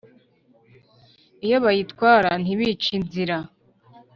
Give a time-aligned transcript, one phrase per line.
[1.45, 3.37] iyo bayitwara ntibice inzira